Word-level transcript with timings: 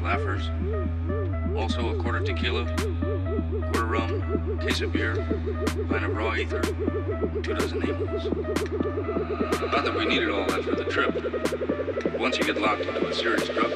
laughers, 0.00 0.50
also 1.56 1.88
a 1.90 2.02
quarter 2.02 2.20
tequila, 2.20 2.64
quarter 3.72 3.84
rum, 3.84 4.58
case 4.60 4.80
of 4.80 4.92
beer, 4.92 5.16
pint 5.88 6.04
of 6.04 6.16
raw 6.16 6.34
ether, 6.34 6.60
two 7.42 7.54
dozen 7.54 7.82
amyls. 7.82 8.24
Not 9.72 9.84
that 9.84 9.94
we 9.96 10.06
needed 10.06 10.30
all 10.30 10.46
that 10.46 10.64
for 10.64 10.74
the 10.74 10.84
trip. 10.84 12.18
Once 12.18 12.38
you 12.38 12.44
get 12.44 12.60
locked 12.60 12.82
into 12.82 13.06
a 13.06 13.14
serious 13.14 13.48
drug 13.48 13.67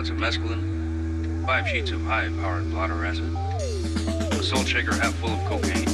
pellets 0.00 0.10
of 0.10 0.16
mescaline, 0.16 1.44
five 1.44 1.68
sheets 1.68 1.90
of 1.90 2.00
high-powered 2.00 2.70
blotter 2.70 3.04
acid, 3.04 3.34
a 4.32 4.42
salt 4.42 4.66
shaker 4.66 4.94
half 4.94 5.12
full 5.16 5.28
of 5.28 5.44
cocaine, 5.44 5.86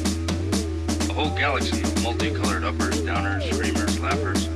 a 1.11 1.13
whole 1.13 1.31
galaxy 1.31 1.83
of 1.83 2.03
multicolored 2.05 2.63
uppers, 2.63 3.01
downers, 3.01 3.43
screamers, 3.53 3.99
laughers, 3.99 4.49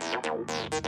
Let's 0.00 0.28
go. 0.28 0.79